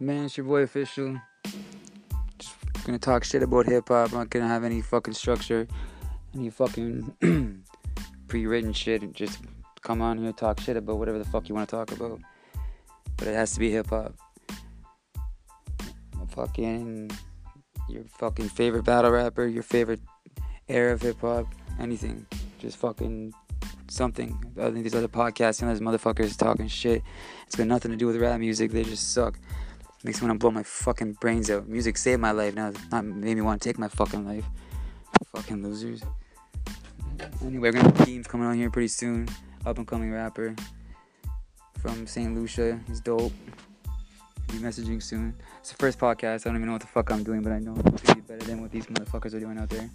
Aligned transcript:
Man, 0.00 0.26
it's 0.26 0.36
your 0.36 0.46
boy 0.46 0.62
official. 0.62 1.20
Just 2.38 2.54
gonna 2.84 3.00
talk 3.00 3.24
shit 3.24 3.42
about 3.42 3.66
hip 3.66 3.88
hop. 3.88 4.12
I'm 4.12 4.18
not 4.18 4.30
gonna 4.30 4.46
have 4.46 4.62
any 4.62 4.80
fucking 4.80 5.14
structure, 5.14 5.66
any 6.36 6.50
fucking 6.50 7.64
pre-written 8.28 8.72
shit. 8.72 9.12
Just 9.12 9.40
come 9.80 10.00
on 10.00 10.18
here, 10.18 10.32
talk 10.32 10.60
shit 10.60 10.76
about 10.76 10.98
whatever 10.98 11.18
the 11.18 11.24
fuck 11.24 11.48
you 11.48 11.54
want 11.56 11.68
to 11.68 11.74
talk 11.74 11.90
about. 11.90 12.20
But 13.16 13.26
it 13.26 13.34
has 13.34 13.54
to 13.54 13.58
be 13.58 13.72
hip 13.72 13.88
hop. 13.88 14.14
Fucking 16.28 17.10
your 17.88 18.04
fucking 18.04 18.50
favorite 18.50 18.84
battle 18.84 19.10
rapper, 19.10 19.48
your 19.48 19.64
favorite 19.64 20.00
era 20.68 20.92
of 20.92 21.02
hip 21.02 21.20
hop, 21.20 21.52
anything. 21.80 22.24
Just 22.60 22.76
fucking 22.76 23.34
something. 23.88 24.38
Other 24.56 24.70
than 24.70 24.84
these 24.84 24.94
other 24.94 25.08
podcasts 25.08 25.60
and 25.60 25.68
those 25.68 25.80
motherfuckers 25.80 26.36
talking 26.36 26.68
shit. 26.68 27.02
It's 27.48 27.56
got 27.56 27.66
nothing 27.66 27.90
to 27.90 27.96
do 27.96 28.06
with 28.06 28.16
rap 28.16 28.38
music. 28.38 28.70
They 28.70 28.84
just 28.84 29.12
suck. 29.12 29.40
Makes 30.04 30.22
me 30.22 30.28
want 30.28 30.40
to 30.40 30.44
blow 30.44 30.52
my 30.52 30.62
fucking 30.62 31.14
brains 31.14 31.50
out. 31.50 31.68
Music 31.68 31.96
saved 31.96 32.20
my 32.20 32.30
life. 32.30 32.54
Now 32.54 32.68
it's 32.68 32.90
not 32.90 33.04
made 33.04 33.34
me 33.34 33.40
want 33.40 33.60
to 33.60 33.68
take 33.68 33.78
my 33.78 33.88
fucking 33.88 34.26
life. 34.26 34.44
Fucking 35.34 35.62
losers. 35.62 36.02
Anyway, 37.42 37.70
we're 37.70 37.72
gonna 37.72 37.84
have 37.84 38.04
teams 38.04 38.26
coming 38.26 38.46
on 38.46 38.56
here 38.56 38.70
pretty 38.70 38.88
soon. 38.88 39.28
Up 39.66 39.76
and 39.76 39.86
coming 39.86 40.12
rapper 40.12 40.54
from 41.80 42.06
St. 42.06 42.34
Lucia. 42.34 42.78
He's 42.86 43.00
dope. 43.00 43.32
Be 44.48 44.58
messaging 44.58 45.02
soon. 45.02 45.34
It's 45.58 45.70
the 45.70 45.76
first 45.76 45.98
podcast. 45.98 46.46
I 46.46 46.50
don't 46.50 46.56
even 46.56 46.66
know 46.66 46.72
what 46.72 46.80
the 46.80 46.86
fuck 46.86 47.10
I'm 47.10 47.24
doing, 47.24 47.42
but 47.42 47.52
I 47.52 47.58
know 47.58 47.74
it's 47.86 48.02
gonna 48.02 48.14
be 48.14 48.20
better 48.20 48.46
than 48.46 48.60
what 48.60 48.70
these 48.70 48.86
motherfuckers 48.86 49.34
are 49.34 49.40
doing 49.40 49.58
out 49.58 49.68
there. 49.68 49.90